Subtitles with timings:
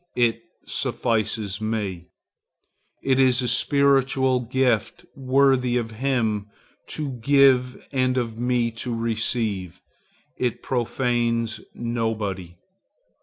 [0.15, 2.07] It suffices me.
[3.03, 6.47] It is a spiritual gift worthy of him
[6.87, 9.79] to give and of me to receive.
[10.39, 12.55] It profanes nobody.